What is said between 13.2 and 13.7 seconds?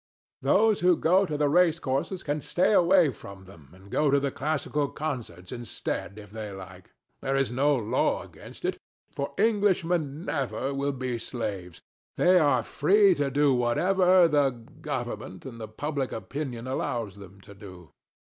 do